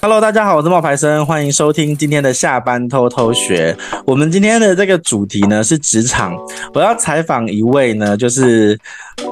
[0.00, 3.76] Hello，大家好，我是冒牌生，欢迎收听今天的下班偷偷学。
[4.06, 6.36] 我们今天的这个主题呢是职场，
[6.74, 8.78] 我要采访一位呢，就是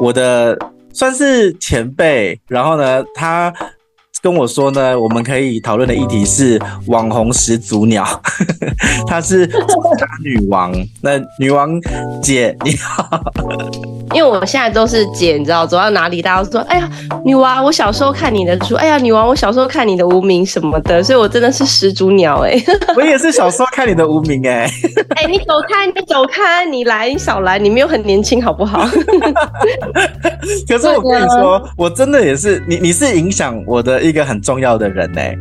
[0.01, 0.59] 我的
[0.93, 3.53] 算是前辈，然后呢，他。
[4.23, 8.07] 跟我说呢，我们可以讨论的议题是网红始祖鸟，
[9.07, 9.46] 她是
[10.23, 10.73] 女王。
[11.03, 11.79] 那女王
[12.23, 13.23] 姐你好，
[14.12, 16.89] 因为我现在都是姐，你知道，走到哪里大家都说，哎呀，
[17.25, 22.65] 女王，我小时候看你的书，哎呀，女王，我小时候看你的无名什么的，所以我真的是始祖鸟哎、欸。
[22.96, 24.73] 我也是小时候看你的无名哎、欸。
[25.16, 28.88] 哎、欸， 你走开，你走开，你来，你少来，你没有很年轻好不好？
[30.66, 34.15] 可是我跟你说，我真的也是你，你是影响我的一。
[34.15, 35.38] 一个很重要的人哎、欸，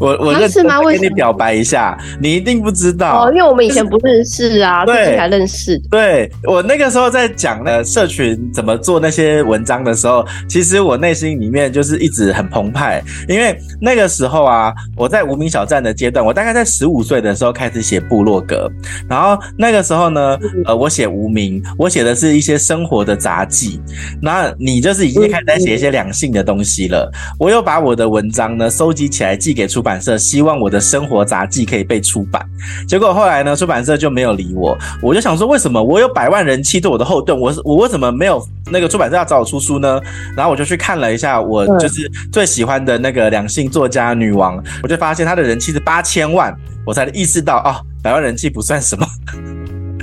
[0.00, 0.80] 我我认识吗？
[0.80, 3.26] 我跟你表白一下，你一定不知道。
[3.26, 5.78] 哦，因为我们以前不认识啊，最近才认识。
[5.90, 18.70] 对，我那个时候在讲呢，社群怎么做那些文章的时候，其实我内心里面就是一直很澎湃，因为那个时候啊，我在无名小站的阶段，我大概在十五岁的时候开始写部落格，
[19.08, 23.80] 然后那个时候呢，呃，我写无名，我写的是一些生活的杂记，
[24.22, 32.44] 那你就是已经开始在写一些两性的东西了，我又把我的文章呢收集起来寄给出版社，希望我的生活杂技可以被出版。
[32.86, 34.76] 结果后来呢，出版社就没有理我。
[35.00, 39.98] 我就想说，为什么我有百万人气做我的后盾，我我为什么没有那个出版社要找我出书呢？
[40.36, 46.54] 然后我就去看了一下，我就是最喜欢的那个两性作家女王，我就发现她的人气是八千万，
[46.84, 49.06] 我才意识到哦，百万人气不算什么。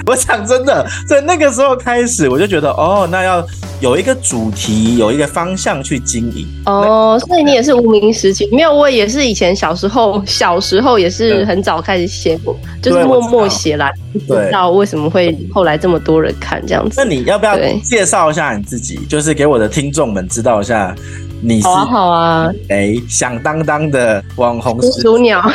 [0.10, 3.46] 我想真的，在那个时候开始，我就觉得哦，那要
[3.82, 6.48] 有一个主题，有一个方向去经营。
[6.66, 8.48] 哦，所以你也是无名时期？
[8.50, 12.40] 没有，我也是以前小时候，小时候也是很早开始写，
[12.82, 16.96] 就是默默写来，不知道为什么会后来这么多人看这样子。
[16.98, 18.98] 那你要不要介绍一下你自己？
[19.10, 20.96] 就是给我的听众们知道一下，
[21.42, 25.44] 你是好啊，好啊，哎，响当当的网红始祖鸟。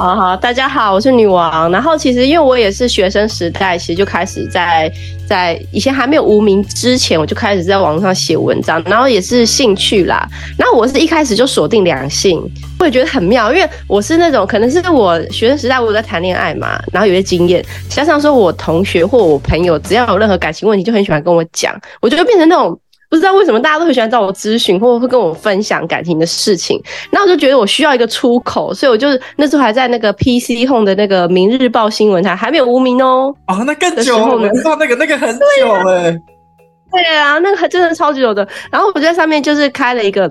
[0.00, 1.70] 好好，大家好，我是女王。
[1.70, 4.90] 然后其实因为我也是学生时代，其实就开始在
[5.28, 10.26] 在以前还没有无名之前，我就开始在网上写文章，然后也是兴趣啦。
[10.56, 12.42] 然后我是一开始就锁定两性，
[12.78, 22.80] 我也觉得很妙，因为我是那种可能是我学生时代我有在谈恋爱嘛，然后有些经验，加上说我同学或我朋友只要有任何感情问题，就很喜欢跟我讲，我就会变成那种。
[23.10, 33.34] 不知道为什么大家都很喜欢找我咨询，或者会跟我分享感情的事情，那我就觉得我需要一个出口，所以我就那时候还在那个 PC Home 的那个《明日报》新闻台，还没有无名哦。
[33.48, 36.12] 哦，那更久了，我知道那个那个很久了。
[36.92, 38.46] 对啊，那个还真的超级久的。
[38.70, 40.30] 然后我在上面就是开了一个。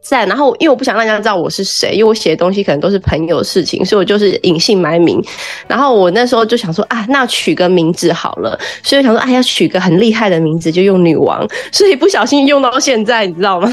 [0.00, 5.22] 在，然后因为我不想让大家知道我是谁，因为我写的东西可能都是朋友的事情，所以我就是隐姓埋名。
[5.66, 11.46] 然后我那时候就想说啊，那取个名字好了，所以我想说，哎要，取个很厉害的名字，就用女王。
[11.72, 13.72] 所以不小心用到现在，你知道吗？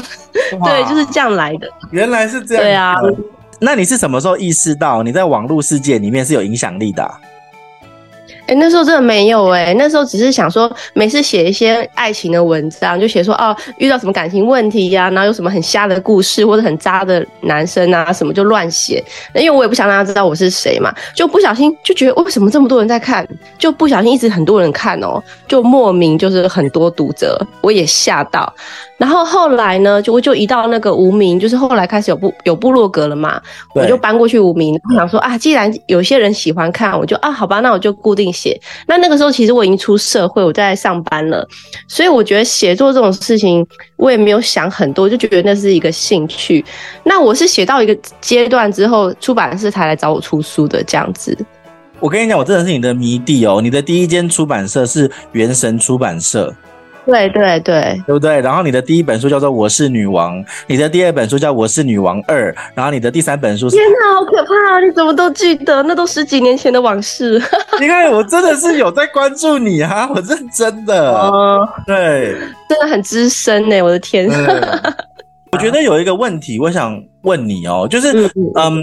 [0.64, 1.68] 对，就是这样来的。
[1.90, 2.62] 原来是这样。
[2.62, 2.94] 对啊。
[3.58, 7.18] 那你是什么时候意识到你在网络世界里面是有影响力的啊？
[8.46, 19.02] 哎、那时候真的没有哎、那时候只是想说，每次写一些爱情的文章，就写说哦，遇到什么感情问题呀、然后有什么很瞎的故事，或者很渣的男生啊，什么就乱写。
[19.34, 23.26] 因为我也不想让他知道我是谁嘛，就不小心就觉得为什么这么多人在看，
[23.58, 28.52] 就不小心一直很多人看哦，就莫名就是很多读者，我也吓到。
[28.98, 33.38] 然后后来呢，就我就移到那个无名，就是后来开始有部有部落格了嘛，
[33.74, 34.74] 我就搬过去无名。
[34.88, 38.58] 我想说啊，既然有些人喜欢看，我就啊，好吧，那我就固定写。
[38.86, 41.46] 那那个时候其实我已经出社会，我在上班了，
[41.86, 46.64] 所以我觉得写作这种事情，我也没有想很多，就觉得那是一个兴趣。
[47.04, 51.36] 那我是写到一个阶段之后，出版社才来找我出书的这样子。
[52.00, 56.54] 我跟你讲，我真的是你的迷弟哦，你的第一间出版社是元神出版社。
[57.06, 58.40] 对对对，对不对？
[58.40, 60.36] 然后你的第一本书叫做《我是女王》，
[60.66, 63.76] 你的第二本书叫《我是女王二》，然后你的第三本书是……
[63.76, 64.80] 天哪，好可怕啊！
[64.84, 65.82] 你怎么都记得？
[65.84, 67.40] 那都十几年前的往事。
[67.80, 71.12] 你看，我真的是有在关注你啊， 我认真的。
[71.12, 72.36] 哦，对，
[72.68, 74.28] 真的很资深呢，我的天。
[75.52, 78.82] 我觉得有一个问题，我想问你哦，就是嗯，嗯，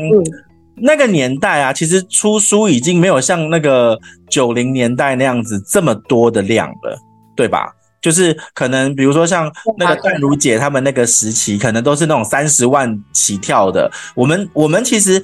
[0.77, 3.99] 那个年代啊，其实出书已经没有像那个
[4.29, 6.97] 九零年代那样子这么多的量了，
[7.35, 7.69] 对吧？
[8.03, 13.89] 就是可能，比如说像那个淡如姐他们那个时期，可能都是那种三十万起跳的。
[14.13, 15.23] 我们我们其实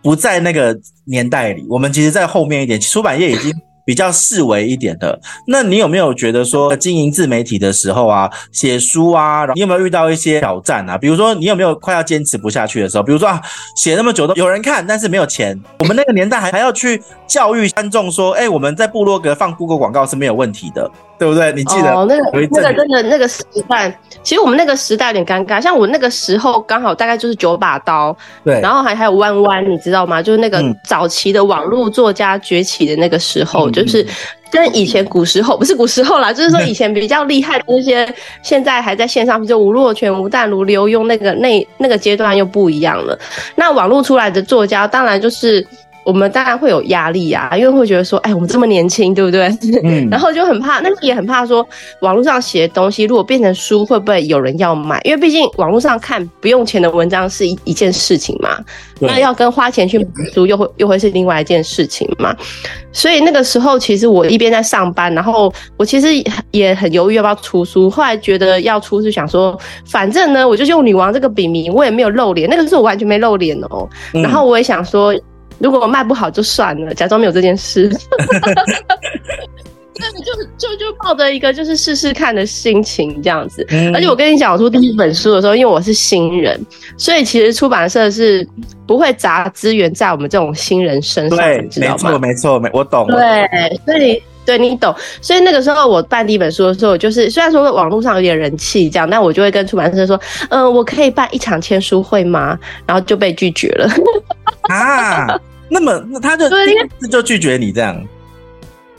[0.00, 0.74] 不在那个
[1.04, 3.52] 年代里，我们其实在后面一点，出版业已经
[3.84, 5.18] 比较式微一点的。
[5.48, 10.96] 那你有没有觉得说经营自媒体的时候啊，写书啊，你有没有遇到一些挑战啊？
[10.96, 13.02] 比如说你有没有快要坚持不下去的时候？
[13.02, 13.42] 比如说啊，
[13.74, 15.60] 写那么久都有人看，但是没有钱。
[15.80, 20.88] 我们那个年代还还要去教育观众说，哎，我们在部落格放 Google 广告是没有问题的。
[21.20, 21.52] 对不对？
[21.52, 21.92] 你记得？
[21.92, 25.60] 哦，那个那个真的那个时代，其实我们那个时代有点尴尬。
[25.60, 30.22] 像我那个时候刚好大概就是九把刀，对，然后还还有弯弯，你知道吗？
[30.22, 34.06] 就是那个早期的网络作家崛起的那个时候，嗯、就是
[34.50, 38.08] 跟以前古时候不是古时候啦， 就是说以前比较厉害的那些，
[38.42, 43.18] 现在还在线上，就吴若权、吴淡如、刘墉那个那那个阶段又不一样了。
[43.56, 45.66] 那网络出来的作家，当然就是。
[46.04, 49.48] 我们当然会有压力啊，因为会觉得说，哎，我们这么年轻，对不对？
[49.84, 50.08] 嗯。
[50.10, 51.66] 然后就很怕，那也很怕说，
[52.00, 55.00] 网络上写的东西如果变成书，会不会有人要买？
[55.04, 58.58] 因为毕竟网络上看不用钱的文章是一一件事情嘛，
[58.98, 62.34] 那要跟花钱去买书又会又会是另外一件事情嘛。
[62.92, 66.08] 所以那个时候，其实我一边在上班，然后我其实
[66.50, 67.88] 也很犹豫要不要出书。
[67.90, 69.56] 后来觉得要出，是想说，
[69.86, 73.88] 反正呢，我就用女王这个笔名，我也没有露脸，那个时候我完全没露脸哦。
[74.12, 75.14] 然后我也想说。
[75.60, 77.88] 如果我卖不好就算了，假装没有这件事。
[79.92, 83.66] 对，就就就抱着一个就是试试看的心情这样子。
[83.68, 86.58] 嗯、而且我跟你讲，我出第一本书的时候，因为我是新人，
[86.96, 88.46] 所以其实出版社是
[88.86, 92.18] 不会砸资源在我们这种新人身上，对，你知道吗？
[92.18, 93.06] 没错，没错，没我懂。
[93.08, 93.46] 对，
[93.84, 94.94] 所以对你懂。
[95.20, 100.18] 所以那个时候我办第一本书的时候，就是虽然说网络上有点人气这样，但我就会跟出版社说，
[100.48, 102.58] 嗯、呃，我可以办一场签书会吗？
[102.86, 103.86] 然后就被拒绝了。
[104.70, 105.38] 啊。
[105.70, 107.96] 那么，那他就第一次就拒绝你这样。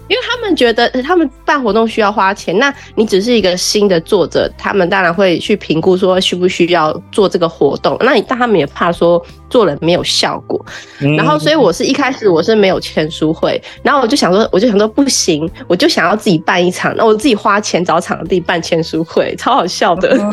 [0.07, 7.95] 因为他们觉得他们办活动需要花钱，那你只是一个新的作者，他们当然会去评估说需不需要做这个活动。
[8.01, 10.65] 那你但他们也怕说做了没有效果，
[11.01, 20.09] 嗯、然后所以我是一开始我是没有签书会，然后我就想说，我就想说不行，我就想要自己办一场，那我自己花钱找场地办签书会，超好笑的。
[20.17, 20.31] 嗯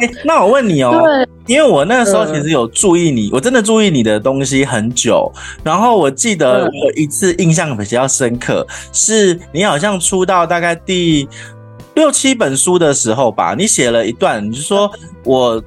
[0.00, 5.32] 欸、那我问你哦、喔，因为我那个时候其实有注意你，嗯、我真的注意你的东西很久，
[5.62, 8.66] 然后我记得我有一次印象比较深刻。
[8.92, 11.28] 是你好像出到大概第
[11.94, 14.90] 六七本书的时候吧，你写了一段，你就说
[15.24, 15.62] 我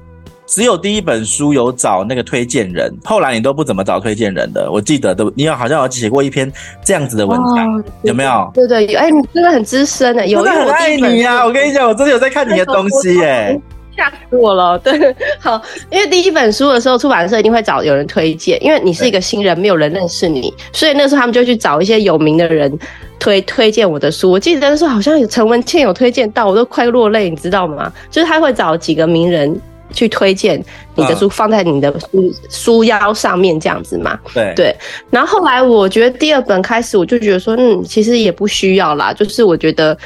[0.52, 4.70] 只有第一本书有找那个推荐人，后来你都不怎么找推荐人的。
[4.70, 6.52] 我记得都，你有好像有写过一篇
[6.84, 8.50] 这样子的文章，哦、有没有？
[8.52, 11.46] 对对，哎、欸，你真的很资深的，有，很爱你呀、啊！
[11.46, 13.58] 我跟你讲，我真的有在看你的东西耶。
[13.96, 14.78] 吓死我了！
[14.78, 15.58] 对，好，
[15.90, 22.70] 因为第一本书的时候，出版社一定会找有人推荐，因为你是一个新人，没有人认识你，所以那时候他们就去找一些有名的人
[23.18, 24.30] 推推荐我的书。
[24.30, 27.90] 我记得那时候好像有陈文茜有推荐到，我都快落泪，你知道吗？
[28.10, 29.58] 就是他会找几个名人
[29.92, 30.62] 去推荐
[30.94, 34.18] 你的书，放在你的书书腰上面这样子嘛。
[34.34, 34.76] 对对。
[35.10, 39.96] 然后后来我觉得第二本开始，我就觉得说，嗯，其实也不需要啦，就是我觉得，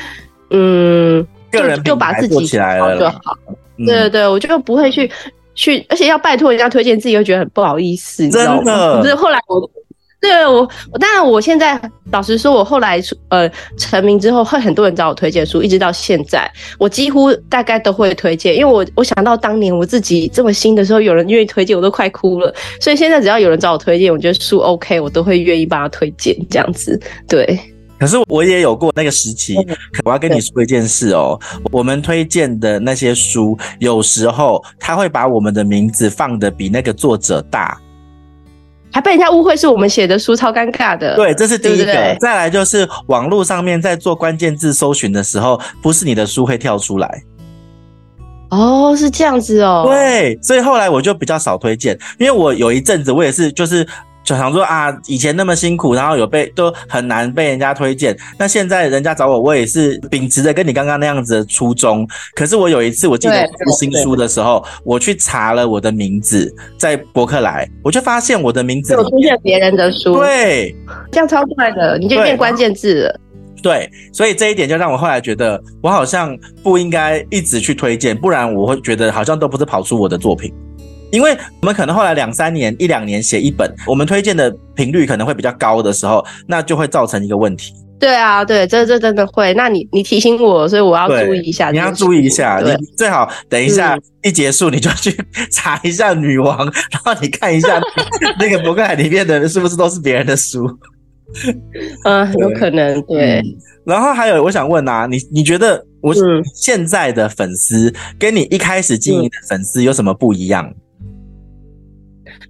[0.50, 3.36] 嗯，就就把自己起来了就好。
[3.78, 5.10] 对对对，我就不会去
[5.54, 8.62] 去，而且要拜托人家推荐自己，又觉得很不好意思，你知道吗？
[8.64, 9.02] 真的。
[9.02, 9.70] 可是后来我，
[10.20, 10.68] 对我，
[10.98, 11.80] 当然我现在
[12.10, 22.52] 老实说，我后来呃成名之后，会很多人找我推荐书，一直到现在，我几乎大概都会推荐，因为我我想到当年我自己这么新的时候，有人愿意推荐，我都快哭了。
[22.80, 27.58] 所以现在只要有人找我推荐，我觉得书 OK，我都会愿意帮他推荐这样子，对。
[27.98, 29.54] 可是我也有过那个时期，
[30.04, 31.38] 我要跟你说一件事哦。
[31.72, 37.80] 我们推荐的那些书，有时候他会把我们的名字放的比那个作者大，
[38.92, 41.14] 还被人家误会是我们写的书，超尴尬的。
[41.16, 41.84] 对，这是第一个。
[41.84, 47.22] 对对，再来就是网络上面在做关键字搜寻的时候，不是你的书会跳出来。
[48.50, 49.84] 哦，是这样子哦。
[49.86, 53.86] 对，所以后来我就比较少推荐，因为我有一阵子我也是就是。
[54.26, 58.14] 就想说啊，以前那么辛苦，然后有被都很难被人家推荐。
[58.36, 62.04] 那现在人家找我，我也是秉持着跟你刚刚那样子的初衷。
[62.34, 70.74] 可是我有一次，我记得出新书的时候，我去查了我的名字在博客来，我就发现我的名字有出现别人的书，对，
[71.12, 73.20] 这样超快的，你就变关键字了
[73.62, 73.66] 对。
[73.66, 80.52] 对，所以这一点就让我后来觉得，我好像不应该一直去推荐，不然我会觉得好像都不是跑出我的作品。
[81.16, 87.72] 因为我们可能后来两三年、一两年写一本，我们推荐的频率可能会比较高的时候，那就会造成一个问题。
[87.98, 89.54] 对啊，对，这这真的会。
[89.54, 91.70] 那你你提醒我，所以我要注意一下。
[91.70, 95.16] 你要注意一下，你最好等一下一结束，你就去
[95.50, 97.80] 查一下女王，嗯、然后你看一下
[98.38, 100.68] 那个博客海里面的是不是都是别人的书。
[102.04, 103.44] 嗯，有可能对、嗯。
[103.86, 106.14] 然后还有，我想问啊，你你觉得我
[106.54, 110.70] 现在的粉丝跟你一开始经营的粉丝有什么不一样？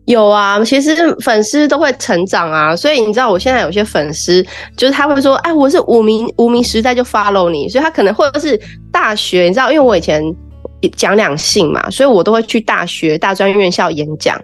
[0.07, 4.45] 有啊，其实粉丝都会成长啊，所以你知道我现在有些粉丝，
[4.77, 8.61] 就是他会说，哎，我是无名无名时代就 follow 你，所以他可能或者是
[8.93, 10.23] 大学，你知道，因为我以前
[10.97, 14.41] 讲两性嘛，所以我都会去大学、大专院校演讲，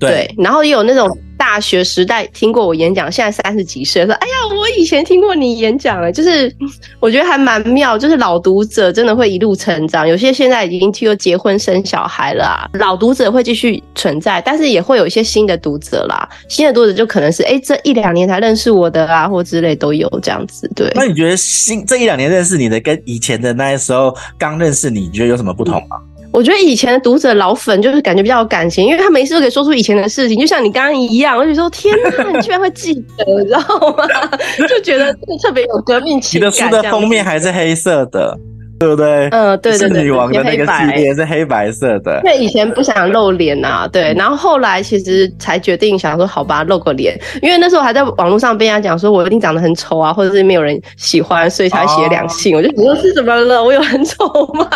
[0.00, 6.52] 对，对，然后也有那种大学时代听过我演讲，现在三十几岁说：“哎呀，我以前听过你演讲了。”就是
[7.00, 10.06] 我觉得还蛮妙，就是老读者真的会一路成长。
[10.08, 16.28] 有些现在已经听说结婚生小孩了啊，老读者会继续存在，但是也会有一些新的读者啦。
[16.48, 20.70] 新的读者就可能是哎，这一两年才认识我的啊，或之类都有这样子。
[20.74, 25.96] 对，那你觉得新这一两年认识你的，跟以前的那时候刚认识你，你觉得有什么不同吗？
[26.34, 33.60] 我觉得以前的读者老粉就是感觉比较有感情，因为他没事都可以说出以前的事情，就像你刚刚一样，我就说天哪，你居然会记得，你知道
[33.96, 34.04] 吗？
[34.68, 36.50] 就觉得特别有革命情感。
[36.50, 38.36] 你的书的封面还是黑色的。
[38.84, 39.28] 对不对？
[39.30, 42.20] 嗯，对对对，女王的那个系列是黑白色的。
[42.22, 47.18] 因为以前不想露脸呐、啊，对，然后后来其实才决定想说，好吧，露个脸。
[47.40, 52.54] 因为那时候还在网络上被人家讲说我一定长得很丑啊，或者是没有人喜欢，所以才写两性。
[52.54, 53.62] 哦、我就觉得是怎么了？
[53.64, 54.68] 我有很丑吗？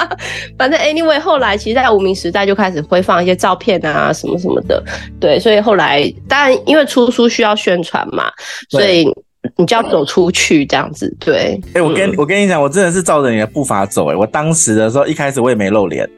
[0.56, 4.82] 反正 anyway，后来其实，在无名时代就开始会放一些照片啊，什么什么的。
[5.20, 8.30] 对，所以后来当然因为出书需要宣传嘛，
[8.70, 9.06] 所以。
[9.56, 11.60] 你就要走出去这样子，对。
[11.68, 14.10] 哎、欸，我跟、嗯、我跟你讲，我真的是照着你的步伐走。
[14.10, 16.08] 哎，我当时的时候，一开始我也没露脸，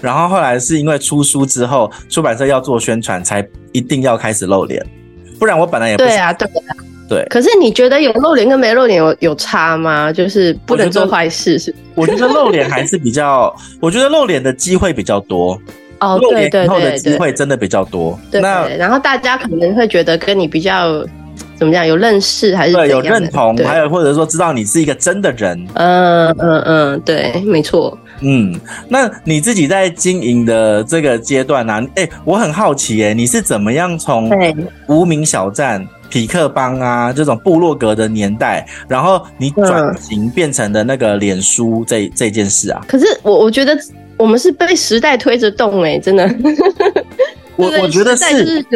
[0.00, 4.84] 然后后来是因为出书之后，出版社要做宣传，才一定要开始露脸，
[5.38, 6.76] 不然我本来也不对啊，对啊，
[7.08, 7.24] 对。
[7.30, 10.12] 可是你觉得有露脸跟没露脸有有差吗？
[10.12, 11.74] 就是不能做坏事是？
[11.94, 15.60] 我觉得露脸还是比较，我觉得露脸的机会比较多。
[16.00, 18.18] 哦，对对对，对，对，机会真的比较多。
[18.30, 21.04] 对，那然后大家可能会觉得跟你比较。
[21.62, 21.86] 怎么讲？
[21.86, 23.56] 有认识还是对有认同？
[23.58, 25.64] 还有或者说知道你是一个真的人？
[25.74, 27.96] 嗯嗯嗯，对，没错。
[28.20, 31.80] 嗯，那你自己在经营的这个阶段呢、啊？
[31.94, 34.28] 哎、欸，我很好奇、欸，哎，你是怎么样从
[34.88, 42.84] 无名小站、匹克邦啊这种部落格的年代，然后你转型变成的那个脸书这这件事啊？
[42.88, 43.78] 可是我我觉得
[44.16, 46.28] 我们是被时代推着动、欸，哎，真的。
[47.54, 48.66] 我我觉得是，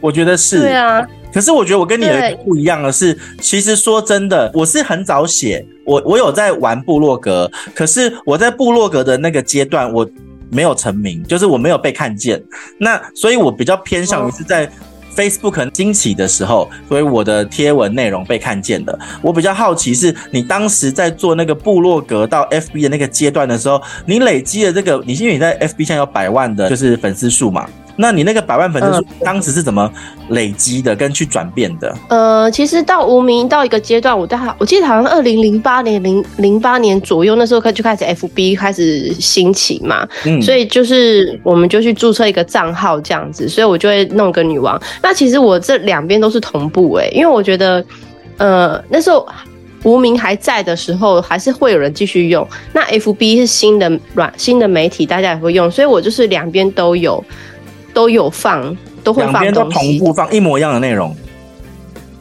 [0.00, 1.06] 我觉得是，对啊。
[1.32, 10.08] 可是我觉得我跟你有一个不一样的是，其实说真的，我是很早写，我我有在玩部落格，可是我在部落格的那个阶段，我
[10.50, 12.42] 没有成名，就是我没有被看见。
[12.78, 14.68] 那所以，我比较偏向于是在
[15.14, 18.98] Facebook 兴起的时候，所以我的贴文内容被看见的。
[19.20, 27.68] 我比较好奇是，你当时在做那个部落格到 FB 的那个阶段的时候，你累积的这个，你因为你在 FB 上有百万的，就是粉丝数嘛。
[28.00, 29.90] 那你那个百万粉丝数当时是怎么
[30.28, 31.92] 累积的，跟去转变的？
[32.08, 44.80] 呃，其实到无名到一个阶段，我大概我记得好像二零零八年零零八年左右，那时候开就开始 FB 开始兴起嘛，嗯，所以就是我们就去注册一个账号这样子，所以我就会弄个女王。
[45.02, 47.84] 那其实我这两边都是同步哎、欸，因为我觉得，
[48.36, 49.26] 呃，那时候
[49.82, 52.46] 无名还在的时候，还是会有人继续用。
[52.72, 57.24] 那 FB 是新的软新的媒体，大家也会用，所以我就是两边都有。
[57.98, 61.12] 都有放，都会放都同步放一模一样的内容。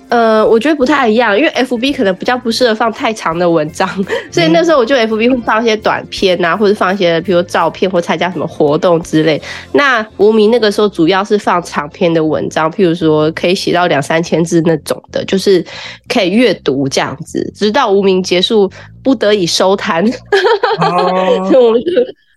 [0.10, 3.88] 呃，我觉得不太一样，因为 FB 可能比较不适合放太长的文章，
[4.34, 9.40] 所以那时候我就 FB 会放一些短片啊，或者放一些比如照片或参加什么活动之类。
[9.74, 15.64] 那无名那个时候主要是放长篇的文章，譬如说可以写到两三千字那种的，就是
[16.08, 18.68] 可以阅读这样子，直到无名结束，
[19.04, 20.04] 不得已收摊。
[20.82, 21.76] 哦、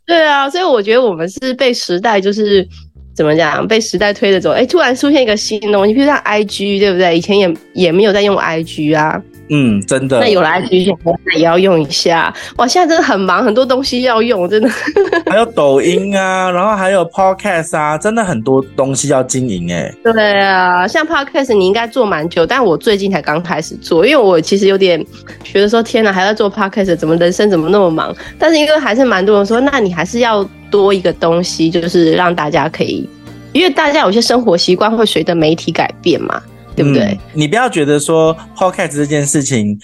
[0.07, 2.69] 对啊，所以我觉得我们是被时代就是。
[3.15, 3.67] 怎么讲？
[3.67, 7.17] 被时代推着走，哎、突然出现一个新东西，比如像 IG，对不对？
[7.17, 9.23] 以前也也没有在用 IG 啊。
[9.51, 10.21] 嗯，真的。
[10.21, 12.33] 那有来 IG，现在也要用一下。
[12.57, 14.69] 哇，现在真的很忙，很多东西要用，真的。
[15.29, 19.93] 还有抖音啊，然后还有 Podcast 啊，真的很多东西要经营哎。
[20.05, 25.05] 对啊，像 Podcast 你应该做蛮久，但我最近才刚开始做，因为我其实有点
[25.43, 28.15] 觉得说，天哪，还在做 Podcast，怎么人生怎么那么忙？
[28.39, 33.09] 但是因为还是蛮多人说，那你还是要多一个东西，就是让大家可以，
[33.53, 36.41] 因为大家有些生活习惯会随着媒体改变嘛。
[36.77, 37.03] 对不对？
[37.05, 39.79] 嗯，你不要觉得说 Podcast 这件事情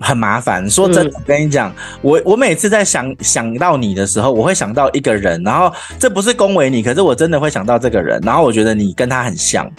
[0.00, 0.68] 很麻烦。
[0.68, 9.70] 说真的，我跟你讲，嗯，我我每次在想想到你的时候，我会想到一个人，然后这不是恭维你，可是我真的会想到这个人，然后我觉得你跟他很像。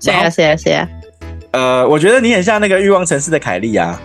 [0.00, 0.28] 谁啊？
[0.28, 0.56] 谁啊？
[0.56, 0.88] 谁啊？
[1.52, 4.00] 呃，我觉得你很像那个欲望城市的凯莉啊。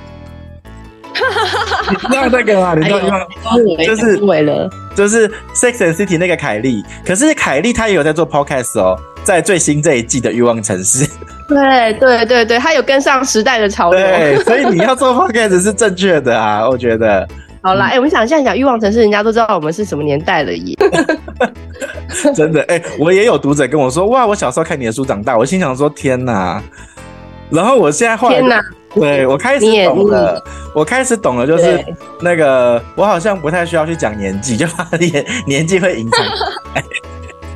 [1.89, 2.75] 你知道那个吗？
[2.75, 3.21] 你知道欲望？
[3.85, 4.17] 就是
[4.95, 8.95] 就是 Sex and City 那个凯莉，可是凯莉她也有在做 Podcast 哦，
[9.27, 11.05] 在最新这一季的欲望城市。
[11.49, 17.27] 对对对对，他有跟上时代的潮流，对， 所以你要做 podcast 是正确的啊，我觉得。
[17.61, 20.77] 好啦，哎、我们想现在讲欲望城市，人家都知道我们是什么年代了耶。
[22.33, 26.63] 真的，哎、欸，我也有读者跟我说，哇，我小时候看你的书长大，我心想说天哪。
[27.49, 28.61] 然后我现在后来，天哪，
[28.95, 30.41] 对我开始懂了，
[30.73, 31.83] 我开始懂了，就是
[32.21, 36.25] 那个我好像不太需要去讲年纪，就怕年年纪会影响。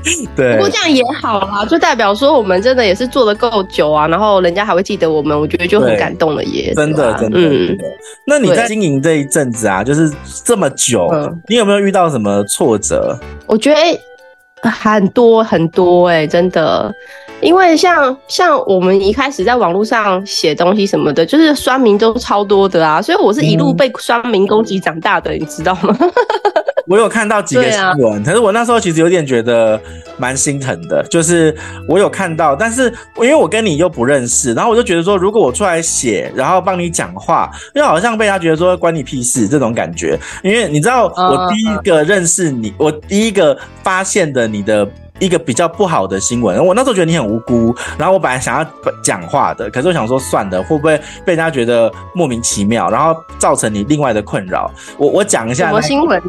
[0.35, 6.73] 对，不过这样也好啦，就代表说我们真的也是做的够久啊，然后人家还会记得我们，我觉得就很感动了耶。
[6.75, 7.77] 真的，真的，嗯。
[8.25, 10.11] 那你在经营这一阵子啊，就是
[10.43, 11.07] 这么久，
[11.47, 13.17] 你有没有遇到什么挫折？
[13.47, 16.93] 我觉得很多很多哎、欸，真的。
[17.41, 25.97] 因为像像我们一开始在网络上写东西什么的，就是酸民都超多的啊，所以我是一路被酸民攻击长大的，嗯、你知道吗？
[26.87, 29.79] 我有看到几个新闻，啊、可是我那时候其实有点觉得
[30.17, 31.55] 蛮心疼的，就是
[31.87, 44.87] 我有看到，但是因为我跟你又不认识，然后我就觉得说，如果我出来写，然后帮你讲话，又好像被他觉得说关你屁事这种感觉，因为你知道我第一个认识你，我第一个发现的你的。
[45.21, 48.67] 一个比较不好的新闻，我那时候觉得你很无辜，然后我本来想要
[49.03, 54.69] 讲话的，可是我想说算了，会不会被人家觉得莫名其妙，然后造成你另外的困扰？
[54.97, 56.19] 我我讲一下什么新闻？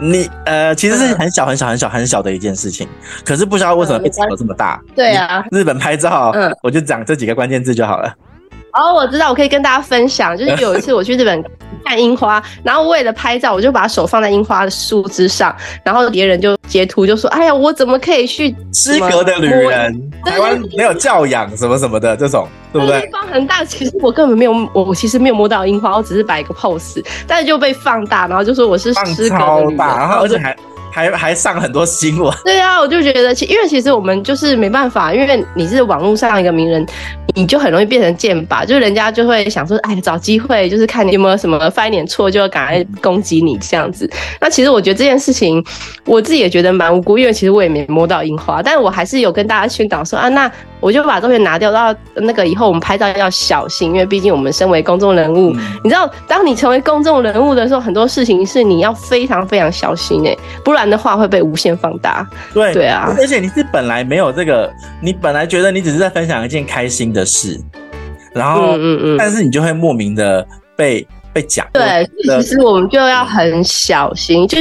[0.00, 2.86] 你呃，其实是很小很小很小很小的一件事情，
[3.24, 4.80] 可是不知道为什么被炒得这么大。
[4.94, 8.14] 对啊，日本拍照，嗯，我就讲这几个关键字就好了。
[8.72, 11.44] 哦，我知道，我可以跟大家分享，就是有一次我去日本
[11.84, 20.10] 看樱花，然后为了拍照，我就把手放在樱花的树枝上，然后别人就截图就说：“哎呀，我怎么可以去失格的女人？
[20.24, 30.54] 台湾没有教养什么什么的这种，对不对？”放很大，其实我根本没有，我其实没有摸到樱花，我只是摆一个 pose，但是就被放大，然后就说我是失格的旅人，然后而且还。
[30.98, 36.84] 还还上很多新闻， 对啊，我就觉得，其因为其实我们就是没办法，因为你是网络上一个名人，
[37.36, 44.10] 你就很容易变成箭靶，就是人家就会想说，哎，找机会就是看你有没有什么犯一点错，就要赶快攻击你这样子。
[44.40, 45.64] 那其实我觉得这件事情，
[46.04, 50.50] 我自己也觉得蛮无辜，因为其实我也没摸到樱花，但是我还是有跟大家宣导说啊，那
[50.80, 60.87] 我就把照片拿掉，到那个以后我们拍照要小心，因为毕竟我们身为公众人物，嗯、你知道，当你成为公众人物的时候，很多事情是你要非常非常小心哎，不然。
[60.88, 67.58] 的话会被无限放大，对对啊，而且你是本来没有这个，你本来觉得你只是在分享一件开心的事，
[68.32, 71.66] 然后，嗯嗯嗯，但是你就会莫名的被被讲。
[71.72, 72.08] 对，
[72.40, 74.58] 其实我们就要很小心，就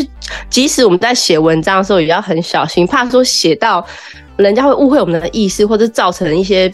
[0.50, 3.86] 即使我们在写文章的时候也要很小心，怕说写到
[4.36, 6.72] 人家会误会我们的意思，或者造成一些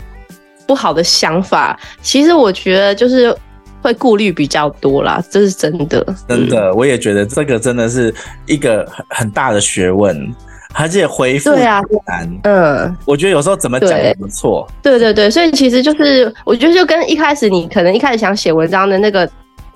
[0.65, 1.79] 不好的想法。
[2.01, 3.35] 其实我觉得就是。
[3.83, 6.15] 会顾虑比较多啦，这是真的。
[6.27, 8.13] 真的，我也觉得这个真的是
[8.45, 10.33] 一个很很大的学问，
[10.73, 12.39] 而且回复对啊难。
[12.43, 14.65] 嗯，我觉得有时候怎么讲也不错。
[14.81, 19.29] 对对对，所以其实就是我觉得就跟一开始你可能一开始想写文章的那个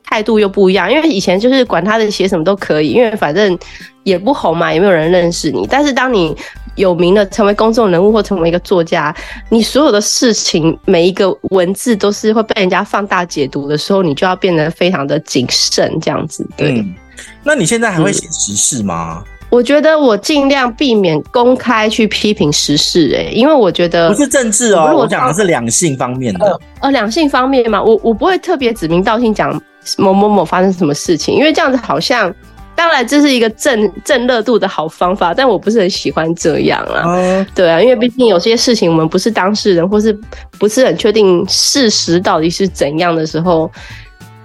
[0.06, 3.60] 态度又不一样，因为以前就是管他的写什么都可以，因为反正
[4.04, 5.68] 也不红嘛，也没有人认识你。
[5.70, 6.34] 但是当你
[6.78, 9.14] 有名的成为公众人物或成为一个作家，
[9.50, 16.48] 你所有的事情每一个文字都是会被人家放大解读的时候，你就要变得非常的谨慎，这样子。
[16.56, 16.96] 对、嗯，
[17.44, 19.24] 那你现在还会写时事吗？
[19.26, 26.60] 嗯、我觉得我尽量避免公开去批评时事、欸，哎，因为我觉得不是政治哦，我讲的是两性方面的。
[26.80, 29.52] 呃，两性方面嘛，我我不会特别指名道姓讲
[29.98, 32.34] 某某某发生什么事情，因为这样子好像。
[32.78, 37.02] 当然，这是一个正正热度的好方法，但我不是很喜欢这样啊。
[37.08, 40.14] 嗯、对啊，因为毕竟有些事情我们不是当事人，或是
[40.60, 43.70] 不是很确定事实到底是怎样的时候，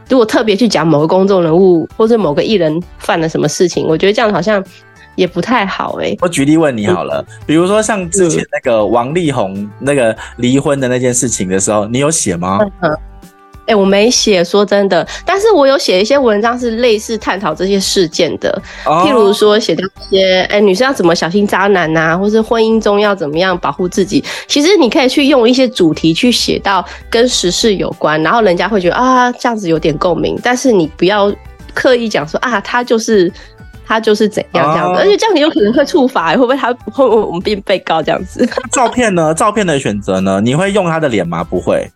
[0.08, 4.64] 如果特别去讲某个公众人物或是某个艺人犯了什么事情，我觉得这样好像
[5.14, 6.18] 也不太好哎、欸。
[6.22, 12.58] 我举例问你好了，嗯、比如说像之前那个王力宏那个离婚的那件事情的时候，你有写吗？
[12.80, 12.96] 嗯
[13.62, 18.50] 哎、欸，我没写，说真的，但是我有写一些文章是类似探讨这些事件的，
[18.84, 24.22] 哦、譬如说写到一些，哎、欸，女生要怎么小心渣男呐，或是婚姻中要怎么样保护自己。
[24.48, 30.36] 其实你可以去用一些主题去写到跟时事有关，然后人家会觉得啊，这样子有点共鸣。
[30.42, 31.32] 但是你不要
[31.72, 33.32] 刻意讲说啊，他就是
[33.86, 38.44] 他就是怎样这样子，哦、而且这样你有可能会触法，会不会他会我们变被告这样子？
[38.72, 39.32] 照片呢？
[39.32, 40.40] 照片的选择呢？
[40.40, 41.44] 你会用他的脸吗？
[41.44, 41.88] 不会。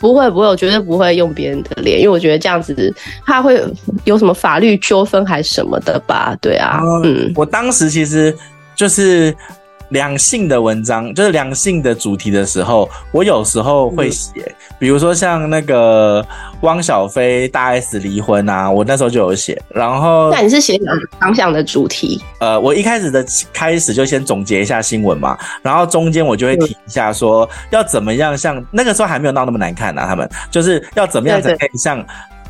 [0.00, 2.92] 不会不会，我绝对不会用别人的脸，因为我觉得这样子
[3.24, 3.62] 他会
[4.04, 6.34] 有什么法律纠纷还是什么的吧？
[6.40, 8.36] 对啊，嗯，嗯，我当时其实
[8.74, 9.32] 就是。
[9.90, 16.24] 两性的文章就是两性的主题的时候，我有时候会写，嗯、比如说像那个
[16.62, 19.60] 汪小菲大 S 离婚啊，我那时候就有写。
[19.68, 22.22] 然后，那你是写哪个方向的主题？
[22.38, 32.04] 呃，我一开始的开始就先总结一下新闻嘛，然后中间我就会提一下说要怎么样，像那个时候还没有闹那么难看啊，他们就是要怎么样才可以像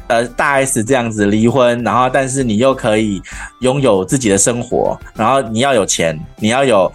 [0.08, 3.22] 呃大 S 这样子离婚，然后但是你又可以
[3.60, 6.92] 拥有自己的生活，然后你要有钱，你要有。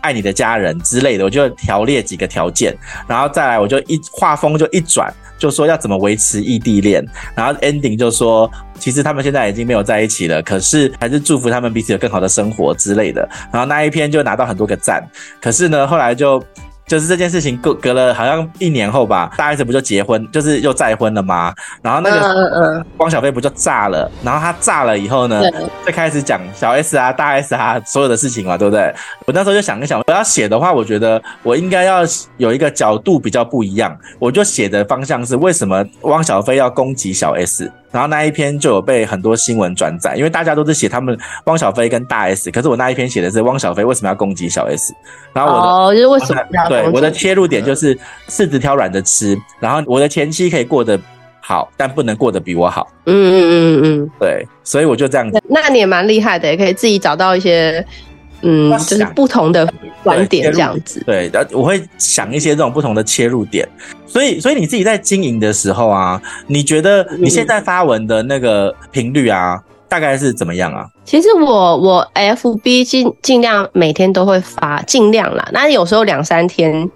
[0.00, 15.02] 爱你的家人之类的，我就条列几个条件，然后再来我就一画风就一转，就说要怎么维持异地恋，然后 ending 就说其实他们现在已经没有在一起了，可是还是祝福他们彼此有更好的生活之类的，然后那一篇就拿到很多个赞，
[15.40, 16.42] 可是呢后来就。
[16.88, 21.54] 就是这件事情隔隔了好像一年后吧，大 S 不就结婚，就是又再婚了吗？
[21.82, 24.10] 然后那个汪小菲不就炸了？
[24.24, 25.42] 然后他炸了以后呢，
[25.86, 28.92] 就开始讲小 S 啊、大 S 啊所有的事情嘛，对不对？
[29.26, 32.00] 我那时候就想一想，我要写的话，我觉得我应该要
[32.38, 37.70] 有一个角度比较不一样，我就写的方向是为什么汪小菲要攻击小 S。
[37.90, 44.92] 然后那一篇就有被很多新闻转载，因为大家都是写他们汪小菲跟大 S，可是我那一篇写的是汪小菲为什么要攻击小 S，
[45.32, 47.94] 然后我的哦，就是为什么要对我的切入点就是
[48.28, 51.00] 柿子挑软的吃，然后我的前妻可以过得
[51.40, 52.86] 好，但不能过得比我好。
[53.06, 55.42] 嗯嗯嗯嗯，对，所以我就这样子。
[55.48, 57.84] 那你也蛮厉害的，也可以自己找到一些。
[58.42, 59.70] 嗯，就是不同的
[60.02, 61.02] 观点这样子。
[61.04, 63.68] 对，然后我会想一些这种不同的切入点。
[64.06, 70.86] 所以，所以你自己在经营的时候啊，你觉得你现在发文的那个频率啊，嗯、大概是怎么样啊？
[71.04, 75.48] 其实我我 FB 尽尽量每天都会发，尽量啦。
[75.52, 76.88] 那有时候两三天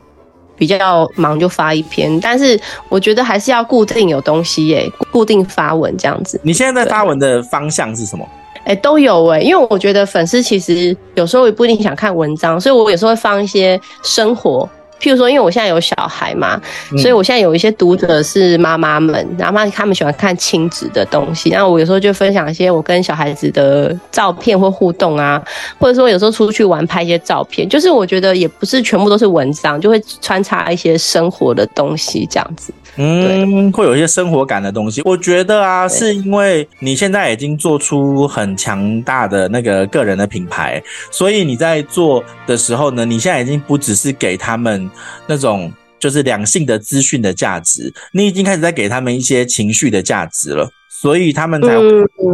[0.57, 6.41] 比较忙就发一篇，但是我觉得还是要固定有东西耶，固定发文这样子。
[6.43, 8.27] 你现在在发文的方向是什么？
[8.65, 14.69] 哎、欸，都有哎、欸，因为我觉得粉丝其实有时候也不一定想看文章，所以我有时候会放一些生活。
[15.01, 16.63] 譬如说，因为我现在有小孩嘛，
[16.97, 25.43] 所以我现在有一些读者是妈妈们，然后他们喜欢看亲子的东西，然后我有时候就分享一些我跟小孩子的照片或互动啊，
[25.81, 32.73] 或者说有时候出去玩拍一些照片，就是我觉得也不是全部都是文章，就会穿插一些生活的东西这样子。
[32.97, 35.03] 嗯，会有一些生活感的东西。
[35.05, 44.91] 我觉得啊，是因为你现在已经做出很强大的那个个人的品牌，所以你在做的时候呢，你现在已经不只是给他们。
[45.27, 50.69] 那种就是两性的资讯的价值，你已经开始在给他们一些情绪的价值了，
[51.01, 51.85] 所以他们才会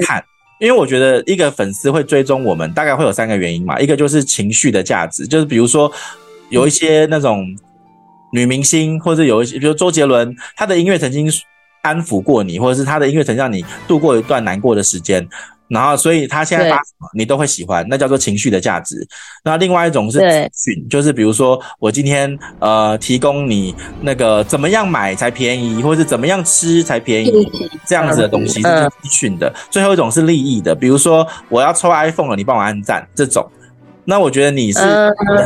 [0.01, 0.25] 看。
[0.59, 5.92] 因为我觉得一个粉丝会追踪我们，大概会有三个原因嘛，一个就是情绪的价值，就是比如说
[6.51, 7.47] 有一些那种
[8.33, 11.31] 女明星，或者有一些，比如周杰伦，他的音乐曾经
[11.83, 15.27] 安抚过你，或者是他的音乐曾让你度过一段难过的时间。
[15.69, 19.07] 然后，所以他现在发什么你都会喜欢，那叫做情绪的价值。
[19.45, 20.19] 那另外一种是
[20.51, 27.31] 资讯，就是比如说我今天呃提供你那个怎么样买才便宜，或者是怎么样吃才便宜
[27.87, 29.55] 这样子的东西是资讯的。
[29.69, 33.47] 最后一种是利益的，比如说我要抽 iPhone 了，你帮我按赞这种。
[34.07, 34.81] 那我觉得你是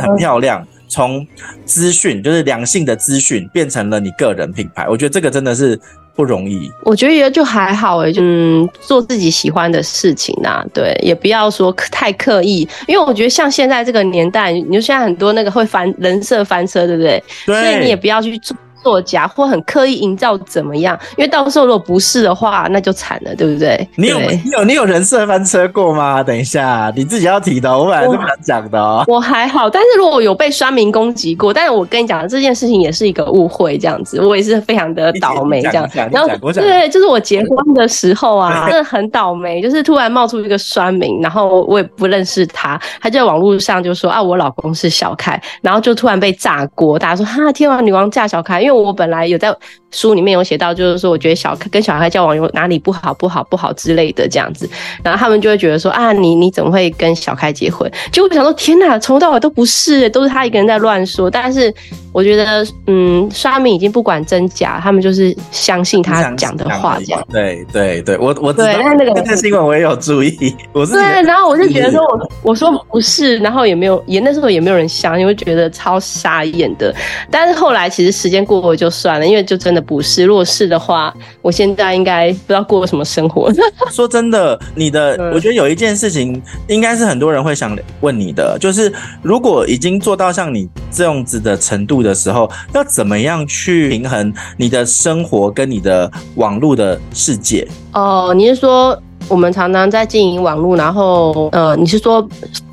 [0.01, 1.25] 很漂亮，从
[1.65, 5.79] 资讯就是良性的资讯变成了你个人品牌，我觉得这个真的是。
[6.15, 17.23] 不容易，我觉得也就还好哎，就嗯，做自己喜欢的事情呐、啊，对，也不要说太刻意，因为我觉得像现在这个年代，你就现在很多那个会翻人设翻车，对不对？
[17.47, 18.55] 对，所以你也不要去做。
[18.83, 20.99] 作假或很刻意营造怎么样？
[21.17, 23.87] 因为到时候如果不是的话，那就惨了，对不对？
[23.95, 26.21] 你有你有你有人设翻车过吗？
[26.21, 29.03] 等一下，你自己要提的，我本来是不想讲的、喔。
[29.07, 35.89] 我还好，但是如果有被酸民攻击过，但是我跟你讲这件事情也是一个误会，这样子，我也是非常的倒霉，这样。
[36.11, 48.72] 然后对，就是我结婚的时候啊，真的很倒霉，就是突然冒出一个酸民，然后我也不认识他，他就在网络上就说啊，我老公是小开，然后就突然被炸锅，大家说哈，天王女王嫁小开，因为。
[48.75, 49.55] 我本来有在
[49.93, 54.69] 书里面有写到，就是说我觉得小跟小开交往有哪里不好不好不好之类的这样子，
[55.01, 57.89] 然后他们就会觉得说啊，你你怎么会跟小开结婚？
[58.11, 61.29] 就我想说，天哪，从头到尾都不是，都是他一个人在乱说。
[61.29, 61.73] 但是
[62.11, 67.23] 我觉得，嗯，刷民已经不管真假，他们就是相信他讲的话这样。
[67.31, 76.93] 对对对，我我对那个那个新闻我也有注意，我是对，然后我就觉得说我我说不是，然后也没有也那时候也没有人相信，我觉得超傻眼的。
[77.29, 80.23] 但是后来其实时间过后就算了，因为就真的不是。
[80.23, 83.51] 如果是的话，我现在应该不知道过什么生活。
[83.91, 88.91] 说真的，你的，我觉得有一件事情，应该是很多人会想问你的，就是
[89.21, 97.67] 如果已经做到像你这样子的程度的时候，要怎么样去平衡你的生活跟你的网络的世界？
[97.93, 102.27] 哦，你是说我们常常在经营网络，然后呃，你是说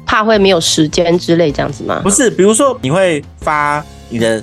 [0.06, 2.00] 怕会没有时间之类这样子吗？
[2.02, 4.42] 不是，比如说你会发你的。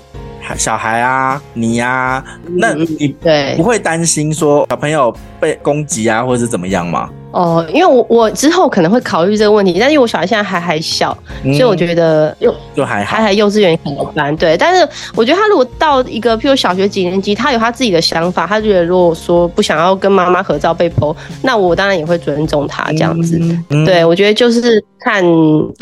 [0.56, 2.24] 小孩啊，你呀、啊，
[2.58, 7.10] 那你对不会担心说小朋友被攻击啊，或者是怎么样吗？
[7.32, 14.58] 哦，因为我我之后可能会考虑这个问题，但是因为我小孩现在还还小，嗯、所以我觉得幼就还好，还还幼稚园可能班对。
[14.58, 23.38] 但是我觉得他如果到一个譬如小学几年级，他有他自己的想法，他觉得如果说不想要跟妈妈合照被 po，那我当然也会尊重他这样子。
[23.40, 25.24] 嗯嗯、对，我觉得就是看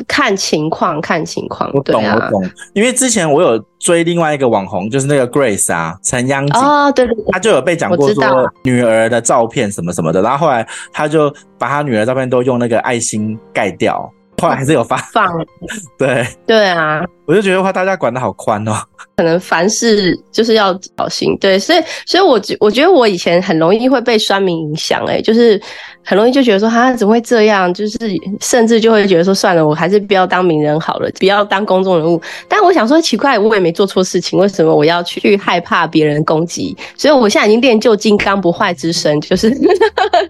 [0.07, 1.67] 看情况，看情况。
[1.73, 2.47] 我懂，啊、我懂。
[2.73, 6.61] 因为之前我有追另外一个网红，就是那个 Grace 啊，陈央锦。
[6.61, 8.23] 哦，对对对，他就有被讲过说
[8.63, 14.07] 女儿的照片什么什么的，然后后来他就把他女儿照片都用那个爱心盖掉。
[14.41, 15.33] 后来还是有发放，
[15.97, 18.73] 对对啊，我就觉得话大家管的好宽哦，
[19.17, 25.60] 可能凡事就是要小心，对，所以所以我觉我觉得我以前很容易会被酸民影响，哎，就是
[26.04, 27.97] 很容易就觉得说他怎么会这样，就是
[28.41, 32.21] 甚至就会觉得说算了，我还是不要当名人好了，不要当公众人物。
[32.47, 36.75] 但我想说奇怪，我也没做错事情，为什么我要去害怕别人攻击？
[36.97, 39.49] 所以我现在已经练就金刚不坏之身，就是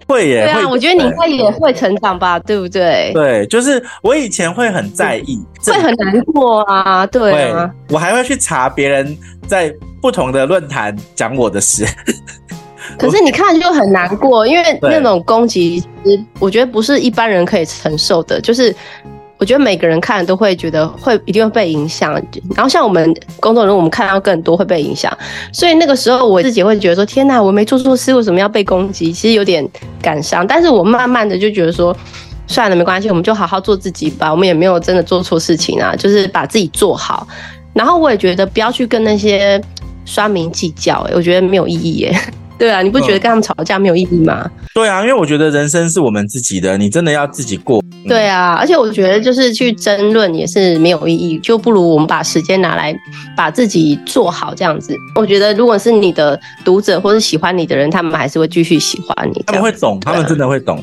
[0.06, 3.10] 会耶， 对啊，我觉得你应该也会成长吧，对不对？
[3.12, 3.82] 对，就是。
[4.02, 11.84] 我以前会很在意，会很难过啊，对啊，我还会去查别人在不同的论坛讲我的事。
[12.96, 15.82] 可是你看就很难过，因为那种攻击，
[16.38, 18.40] 我觉得不是一般人可以承受的。
[18.40, 18.74] 就是
[19.38, 22.14] 我觉得每个人看都会觉得会一定会被影响，
[22.54, 25.12] 然后像我们工作人员，我们看到更多会被影响。
[25.52, 29.12] 所以那个时候我自己会觉得说：天哪，我没做错事，为什么要被攻击？
[29.12, 29.68] 其实有点
[30.00, 30.46] 感伤。
[30.46, 31.96] 但是我慢慢的就觉得说。
[32.48, 34.30] 算了，没关系，我们就好好做自己吧。
[34.30, 37.26] 我们也没有真的做错事情啊，就是把自己做好。
[37.76, 39.60] 然后我也觉得不要去跟那些
[40.06, 42.16] 刷民计较，欸，我觉得没有意义耶。
[42.58, 44.50] 对啊，你不觉得跟他们吵架没有意义吗？
[44.72, 47.82] 对啊，因为我觉得人生是我们自己的，你真的要自己过。
[48.08, 52.96] 对啊，而且我觉得就是去争论也是没有意义，就不如我们把时间拿来
[53.36, 54.96] 把自己做好这样子。
[55.16, 59.44] 我觉得如果是你的读者或是喜欢你的人，他们还是会继续喜欢你。
[59.46, 60.82] 他们会懂，他们真的会懂。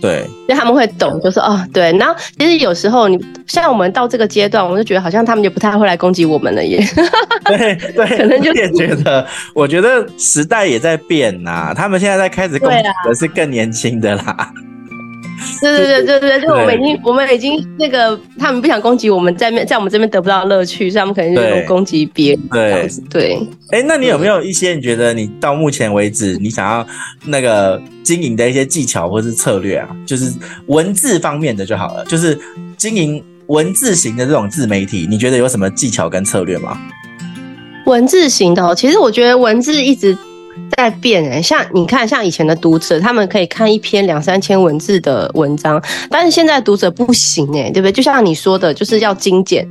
[0.00, 1.92] 对，所以他们会懂，就是哦，对。
[1.98, 6.82] 然后其实有时候你像我们到这个阶段，我就觉得好像他们就不太会来攻击我们了耶。
[7.44, 11.74] 对对，可能就也觉得，我觉得时代也在变呐、啊。
[11.74, 14.52] 他们现在在开始攻击的是更年轻的啦。
[15.60, 22.40] 对对对对对，就我们已经我们已经那个，他们不想攻击我们，在面在我们这边得不到乐趣，所以他们可能就攻击别人。
[22.50, 23.48] 对对。
[23.70, 26.86] 哎、欸，那你有没有一些你觉得你到目前为止你想要
[27.24, 29.88] 那个经营的一些技巧或是策略啊？
[30.06, 30.32] 就是
[30.66, 32.38] 文字方面的就好了，就是
[32.76, 36.78] 经营文字型的这种自媒体，你觉得有什么技巧跟策略吗？
[37.86, 40.16] 文字型的，其实我觉得文字一直。
[40.76, 47.92] 在变哎，像你看，像以前的读者，他们可以看一篇两三千文字的文章，但是现在读者不行哎，对不对？
[47.92, 49.68] 就像你说的，就是要精简。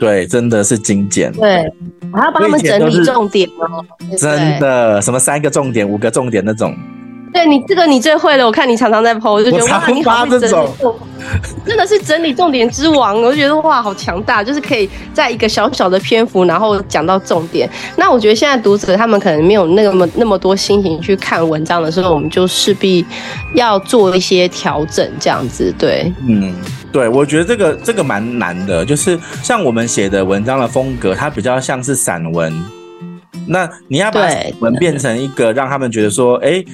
[0.00, 1.32] 对，真的是精简。
[1.32, 1.56] 对，
[2.12, 3.84] 还要帮他们整理重点哦。
[4.16, 6.76] 真的，什么三个重点、五个重点那种。
[7.38, 10.68] 对你这个你最会了，我看你常常在 po，我就觉得哇，你好会整理，
[11.64, 17.70] 真的是整理重点之王，我就觉得哇，好强大，就是可以在一个小小的篇幅，然后讲到重点。
[17.96, 23.06] 那我觉得现在读者他们可能没有那么那么多心情去看文章的时候，我们就势必
[23.54, 25.72] 要做一些调整，这样子。
[25.78, 26.52] 对，嗯，
[26.90, 32.52] 对，我觉得这个这个蛮难的，就是像我们写的文章的风格，它比较像是散文。
[33.46, 36.66] 那你要把散文变成一个让他们觉得说，哎、欸。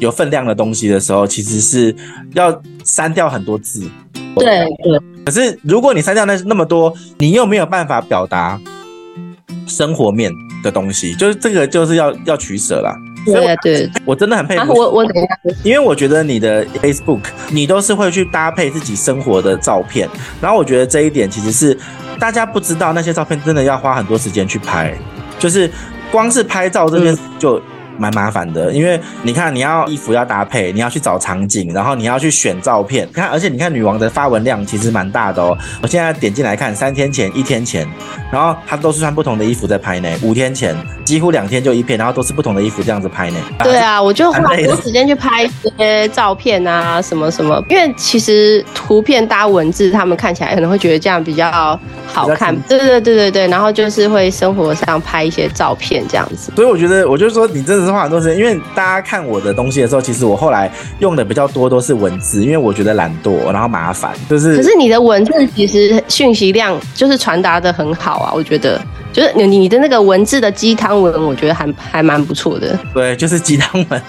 [0.00, 1.94] 有分量的东西的时候，其实是
[2.34, 3.88] 要删掉很多字。
[4.34, 4.98] 对对。
[5.24, 8.58] 可是如果你删掉那那么多，你又没有办法表达
[9.66, 10.32] 生活面
[10.64, 12.92] 的东西，就是这个就是要要取舍啦。
[13.26, 13.90] 对啊，对。
[14.06, 14.72] 我真的很佩服。
[14.72, 15.60] 我我等一下。
[15.62, 20.08] 因为我觉得你的 Facebook，你都是会去搭配自己生活的照片，
[20.40, 21.78] 然后我觉得这一点其实是
[22.18, 24.96] 大家不知道，那些照片真的要花很多时间去拍，
[25.38, 25.70] 就是
[26.10, 27.60] 光是拍照这边就。
[28.00, 33.06] 蛮麻烦的，因为你看，你要衣服要搭配，你要去找场景，然后你要去选照片。
[33.12, 35.56] 看，而且你看女王的发文量其实蛮大的哦。
[35.82, 37.86] 我现在点进来看，三天前、一天前，
[38.32, 40.08] 然后她都是穿不同的衣服在拍呢。
[40.22, 43.36] 五天前，几乎两天就一片，然后都是不同的衣服这样子拍呢。
[43.62, 47.62] 对啊，我就花很多时间去拍一些照片啊，什么什么。
[47.68, 51.78] 因为其实图片搭文字，他们看起来可能会觉得这样比较
[52.12, 52.58] 好看。
[52.62, 56.50] 对对对对对，然后就是会生活上拍一些照片这样子。
[56.56, 57.90] 所以我觉得，我就说你真的是。
[57.90, 60.70] 花很多时间，因为大家看我的东西的时候，其实我后来
[61.00, 64.56] 用的比较多都是文字，因为我觉得懒惰，然后麻烦，就是。
[64.56, 68.80] 可是你的文字其实讯息量就是传达的很好啊，我觉得，
[69.12, 72.78] 就是你你的那个文字的鸡汤文，我觉得还还蛮不错的。
[72.94, 74.00] 对，就是鸡汤文。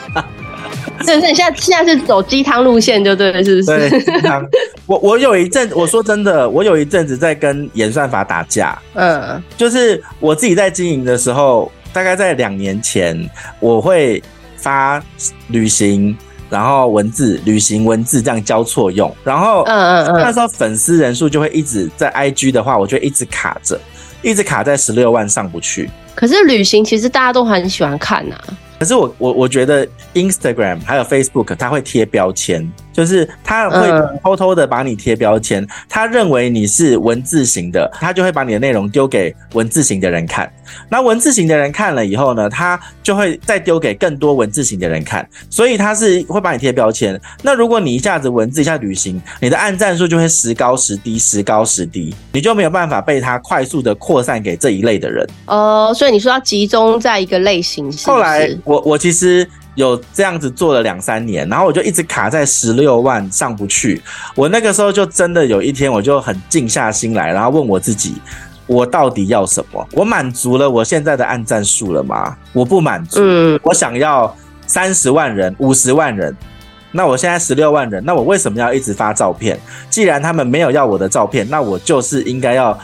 [1.05, 3.89] 对，所以你现在现在是走鸡汤路线，就对了，是不是？
[3.89, 4.45] 对，鸡汤。
[4.85, 8.77] 我我有一阵，我说真的，我有一阵子在跟演算法打架。
[8.93, 11.71] 嗯，就是我自己在经营的时候。
[11.93, 14.23] 大概在两年前，我会
[14.55, 15.03] 发
[15.49, 16.17] 旅行，
[16.49, 23.77] 然后文字、旅行文字这样交错用，然后嗯嗯嗯，那时候粉丝人数就会一直在 IG 的话，我就一直卡着，
[24.21, 25.89] 一直卡在十六万上不去。
[26.15, 28.37] 可是旅行其实大家都很喜欢看呐。
[28.81, 32.67] 可是我我我觉得 Instagram 还有 Facebook 它会贴标签。
[32.93, 33.89] 就是它会
[34.21, 40.51] 偷偷的把你贴标签，他认为你是文字型的，他就会把你的内容丢给文字型的人看。
[40.89, 47.17] 那文字型的人看了以后呢，他就会再丢给更多文字型的人看，所以他是会把你贴标签。
[47.41, 55.25] 那如果你一下子文字一下旅行，你的按赞数就会时高时低，时高时低，你就没有办法被他快速的扩散给这一类的人。
[55.45, 58.07] 哦，所以你说要集中在一个类型是是？
[58.07, 59.47] 后来我我其实。
[59.75, 64.01] 有这样子做了两三年，然后我就一直卡在十六万上不去。
[64.35, 68.15] 我那个时候就真的有一天，我就很静下心来，然后问我自己：
[68.67, 69.87] 我到底要什么？
[69.93, 72.35] 我满足了我现在的按赞数了吗？
[72.51, 73.21] 我不满足。
[73.21, 74.35] 嗯，我想要
[74.67, 76.35] 三十万人、五十万人。
[76.91, 79.57] 那我现在十六万人，那我为什么要一直发照片？
[79.89, 82.77] 既然他们没有要我的照片，那我就是应该要。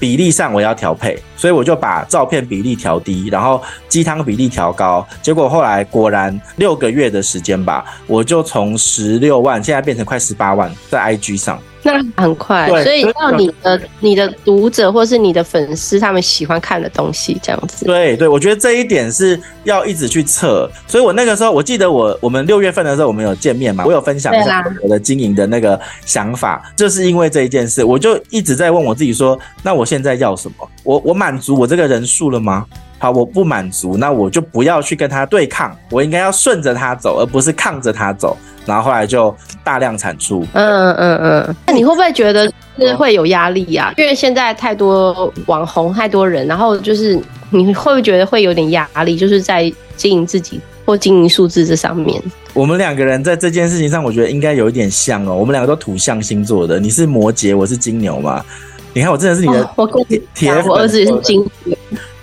[0.00, 5.06] 比例上我要调配，所以我就把照片比例调低，然后鸡汤比例调高。
[5.20, 11.58] 结果后来果然六个月的时间吧，我就从十六万现在变成快十八万在 IG 上。
[11.92, 17.84] 那很快，所以到你的你的读者或是你的粉丝，他们喜欢看的东西这样子。
[17.84, 20.70] 对对，我觉得这一点是要一直去测。
[20.86, 30.68] 所以我那个时候，我记得我我们六月份的时候，我们有见面嘛，我有分享一下我的经营的那个想法，就是因为这一件事，我就一直在问我自己说，那我现在要什么？
[30.84, 32.66] 我我满足我这个人数了吗？
[32.98, 38.36] 好，我不满足，那我就不要去跟他对抗，我应该要顺着他走，而不是抗着他走。
[38.66, 39.34] 然后后来就
[39.64, 40.44] 大量产出。
[40.52, 41.56] 嗯嗯嗯。
[41.66, 43.94] 那你会不会觉得是会有压力呀？
[43.96, 47.18] 因为现在太多网红，太多人，然后就是
[47.50, 49.16] 你会不会觉得会有点压力？
[49.16, 52.20] 就是在经营自己或经营数字这上面。
[52.52, 55.34] 我们两个人在这件事情上，我觉得应该有一点像哦。
[55.34, 58.44] 我们两个都土象星座的，你是摩羯，我是金牛嘛。
[58.92, 61.77] 你看我真的是你的铁，我铁，我儿子也是金牛。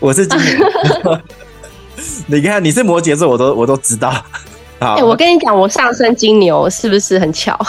[0.05, 1.19] 我是金牛，
[2.27, 4.13] 你看你是摩羯座，我都我都知道。
[4.79, 7.59] 好，我跟你讲，我上升金牛是不是很巧？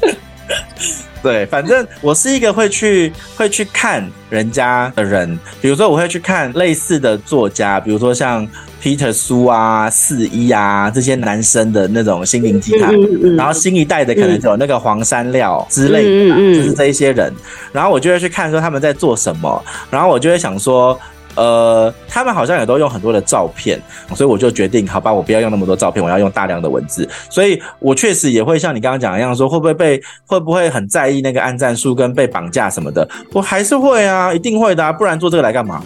[1.22, 8.46] 对，反正我是一个会去会去看人家的人，比如说我会去看类似的作家，比如说像
[8.82, 17.32] Peter 苏啊、四一啊这些男生的那种心灵鸡汤，嗯嗯嗯，然后新一代的可能就有那个黄山料之类的，就是这一些人，
[17.72, 21.00] 然后我就会去看说他们在做什么，然后我就会想说。
[21.36, 23.80] 呃，他们好像也都用很多的照片，
[24.14, 27.08] 所以我就决定，好吧，我不要用那么多照片，我要用大量的文字。
[27.28, 33.08] 所以我确实也会像你刚刚讲一样，说会不会被，会不会很在意那个按赞数跟被绑架什么的？
[33.32, 35.82] 我还是会啊，一定会的啊，不然做这个来干嘛？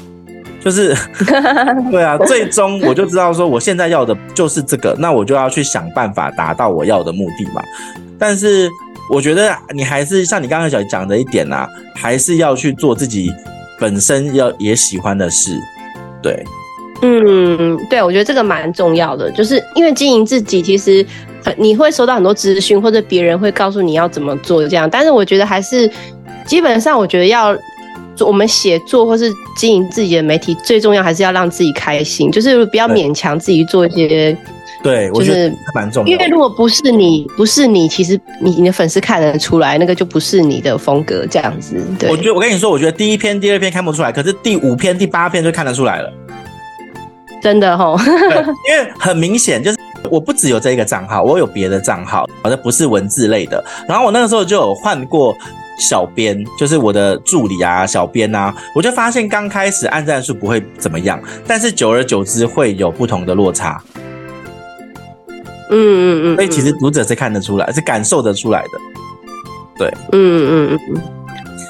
[0.60, 0.94] 就是，
[1.90, 7.62] 对啊， 最终我就知道说，我现在要的就是这个，那我就要去想办法达到我要的目的嘛。
[8.18, 8.68] 但是
[9.08, 13.32] 我觉得你还是像你刚刚讲讲的一点啊，还是要去做自己。
[13.78, 15.58] 本身要也喜欢的事，
[16.22, 16.44] 对，
[17.02, 21.04] 嗯，对，我觉得这个蛮重要的，就是因为经营自己，其实
[21.56, 25.90] 你会收到很多资讯，或者别人会告诉你要怎么做这样，但是我觉得还是
[26.44, 27.56] 基本上，我觉得要
[28.20, 34.36] 我们写作或是经营自己的媒体，最重要还是要让自己开心，就是不要勉强自己做一些。
[34.82, 36.10] 对，我觉得蛮重要的。
[36.10, 41.76] 因为如果不是你，不是你，其实你你的粉丝看得出来，那个就不是你的风格，这样子。
[41.98, 46.12] 对，我觉得我跟你说，我觉得第一篇、第二篇看不出来，可是第五篇、第八篇就看得出来了。
[47.42, 47.96] 真的齁，
[48.68, 49.78] 因为很明显，就是
[50.10, 53.64] 我不只有这一个账号，我有别的账号，好像不是文字类的。
[53.88, 55.36] 然后我那个时候就有换过
[55.78, 63.80] 小编，就是我的助理啊、小编啊，我就发现刚开始按赞数不会怎么样，但是久而久之会有不同的落差。
[65.70, 68.68] 嗯嗯嗯，所以其实读者是看得出来，是感受得出来的。
[69.78, 71.02] 对，嗯嗯嗯嗯，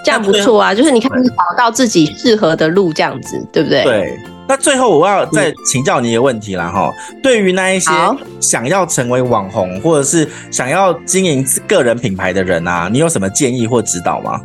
[0.05, 3.83] 这样不错啊，就是你看找到自己适合的路，这样子，对不对？
[3.85, 4.19] 对。
[4.51, 6.91] 那最后我要再请教你一个问题啦哈，
[7.23, 7.91] 对于那一些
[8.41, 14.41] 想要成为网红或者是想要经营个人品牌的人啊，你有什么建议或指导吗？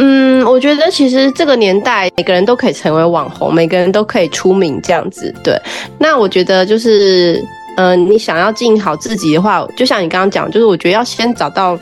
[0.00, 5.34] 嗯，我觉得其实这个年代每个人都可以成为网红，每个人都可以出名这样子。
[5.42, 5.60] 对，
[5.98, 7.44] 那我觉得就是，
[7.76, 11.76] 嗯、呃，你想要经营好自己的话，就像你刚刚讲，就是我觉得要先找到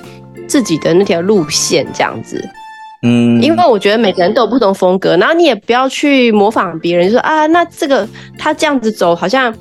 [0.48, 2.42] 自己的那条路线这样子。
[3.02, 9.54] 嗯，因为我觉得每个人都有不同风格，然后你也不要去模仿别人，就说啊，那这个他这样子走好像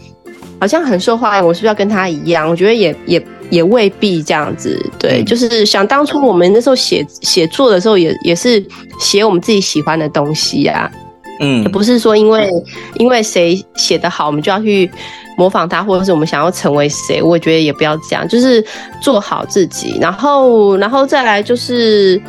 [0.59, 2.49] 好像很受欢迎，我是不是要跟他一样？
[2.49, 3.23] 我觉得也也。
[3.51, 8.61] 也未必这样子，对，嗯、就是想当初我们那时候写写作的时候也，也也是
[8.99, 10.91] 写我们自己喜欢的东西呀、啊，
[11.41, 12.49] 嗯，也不是说因为
[12.95, 14.89] 因为谁写的好，我们就要去
[15.37, 18.65] 模仿他，或者是我们想要成为谁，我觉得也不要这样，就是
[18.99, 22.19] 做好自己，然后然后再来就是，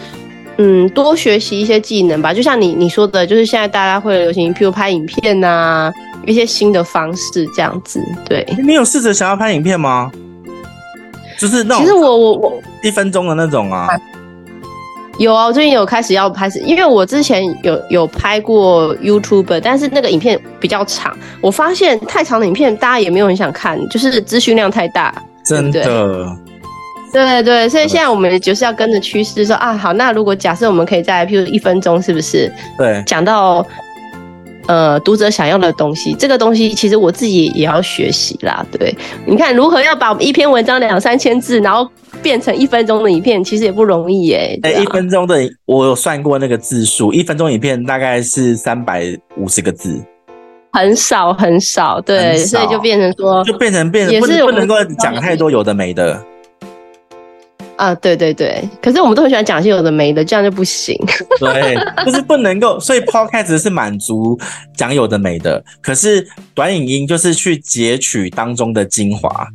[0.58, 5.92] 嗯，多学习一些技能吧，就像你你说的，就是现在大家会流行，譬如拍影片呐、啊，
[6.26, 8.46] 一些新的方式这样子，对。
[8.58, 10.10] 你有试着想要拍影片吗？
[11.38, 13.88] 就是那种其实我我我一分钟的那种啊。
[15.18, 25.14] 有啊，我最近有开始要拍始，因为我之前有有拍过 YouTube，但是那个影片比较长，我发现太长的影片大家也没有很想看，就是资讯量太大。
[25.42, 26.26] 真的。
[27.12, 32.52] 对对对，所以现在我们就是要跟着趋势说啊，好，那如果假设我们可以在譬如一分钟，是不是？
[32.76, 33.02] 对。
[33.06, 33.66] 讲到
[34.66, 38.64] 呃读者想要的东西，这个东西其实我自己也要学习啦。
[38.70, 38.94] 对，
[39.26, 41.88] 你看如何要把一篇文章两三千字，然后。
[42.22, 44.58] 变成一分钟的影片，其实也不容易耶。
[44.64, 49.04] 哎、欸，一分钟的，我有算过那个字数，一分钟影片大概是三百
[49.36, 50.02] 五十个字，
[50.72, 52.00] 很少很少。
[52.00, 56.20] 对，所以就变成说，就变成变成不不能够讲太多有的没的。
[57.76, 60.98] 啊，对对对，可是我们都很喜欢讲些有的没的，这样就不行。
[61.38, 64.38] 对，就是不能够，所以 Podcast 是满足
[64.76, 69.46] 讲有的没的，可是短影音就是去截取当中的精华。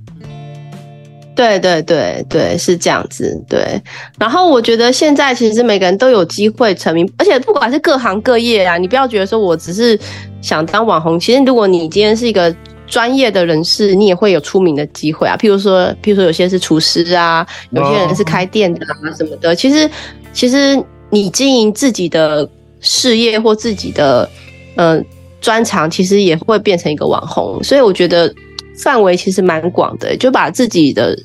[1.34, 3.41] 对对对对，是这样子。
[3.49, 3.82] 对，
[4.19, 9.97] 然后我觉得现在其实每个人都有机会成名，而且不管是各行各业啊，你不要觉得说我只是
[10.41, 12.53] 想当网红，其实如果你今天是一个
[12.91, 15.35] 专业的人士，你也会有出名的机会啊。
[15.35, 19.55] 譬如说，譬如说有些是厨师啊，有些人是开店的啊什么的。
[19.55, 19.89] 其实，
[20.33, 20.77] 其实
[21.09, 22.47] 你经营自己的
[22.81, 24.29] 事业或自己的
[24.75, 25.01] 呃
[25.39, 27.63] 专长，其实也会变成一个网红。
[27.63, 28.31] 所以我觉得。
[28.77, 31.15] 范围其实蛮广的，就把自己的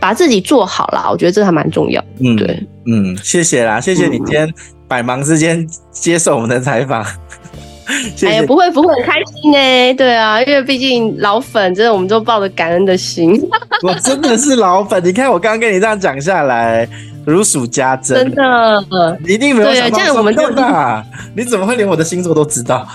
[0.00, 2.04] 把自己做好啦，我觉得这还蛮重要。
[2.18, 4.52] 嗯，对，嗯，谢谢啦，谢谢你今天
[4.88, 7.06] 百忙之间接受我们的采访。
[7.88, 8.28] 谢谢。
[8.28, 13.40] 哎呀，不会不会，很开心哎，对啊，因为毕竟老粉，真的我们都抱着感恩的心。
[13.82, 16.88] 我真的是老粉，你看我刚刚跟你这样讲下来，
[17.24, 18.16] 如数家珍。
[18.18, 18.84] 真的，
[19.24, 19.98] 你一定没有想到。
[19.98, 22.86] 这样我们都大，你怎么会连我的星座都知道？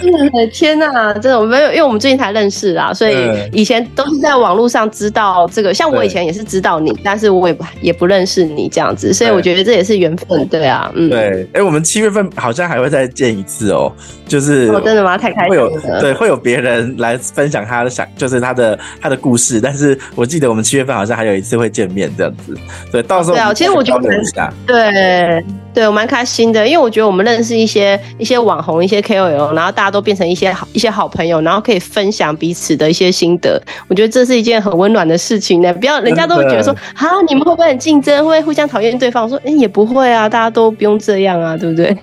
[0.52, 3.16] 天呐，真的，我没有，因为我们最近才认识啊，所以
[3.52, 5.72] 以前都是在网络上知道这个。
[5.74, 11.42] 像我以前也是知道你，但是我也不也不认识你这样子，所以我觉得这也是缘分，对啊，嗯，对。
[11.52, 13.92] 哎、欸，我们七月份好像还会再见一次哦，
[14.26, 15.16] 就是、哦、真的吗？
[15.18, 15.66] 太开心了。
[15.66, 19.60] 会有对，会有别人来分享他的想，就是他的他的故事。
[19.60, 22.56] 但是我记得我们七月份好像还有一次会见面这样子，
[22.90, 25.44] 对，到时候对啊，其实我觉得蛮对。
[25.78, 33.62] 对，我蛮开心的，因为我觉得我们认识一些一些网红、一些 KOL，然后大家都变成一些好一些好朋友，然后可以分享彼此的一些心得。
[33.86, 35.72] 我觉得这是一件很温暖的事情呢。
[35.74, 39.22] 不要人家都会觉得说，啊，你们会不会很竞争，会不会互相讨厌对方？
[39.22, 41.96] 我说，哎，也不会啊，大家都不用这样啊，对不对？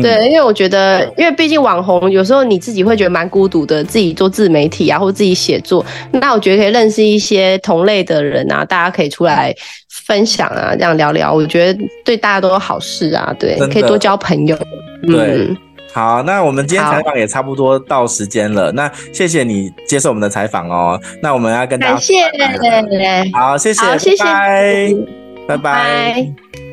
[0.00, 9.54] 嗯、对，因为我觉得，因为毕竟网红有时候你自己会觉得蛮孤独的，自己做自媒体啊，或自己写作，那我觉得可以认识一些同类的人啊，大家可以出来
[9.88, 13.34] 分享啊，这样聊聊，我觉得对大家都有好事啊。
[13.38, 14.56] 对，可以多交朋友。
[15.06, 15.56] 对，嗯、
[15.92, 21.00] 好，那我们今天采访也差不多到时间了，那谢谢你接受我们的采访哦。
[21.22, 22.22] 那我们要跟大家感谢，
[23.32, 25.58] 好，谢谢，好，谢谢，拜拜，拜拜。
[25.58, 26.65] 拜拜。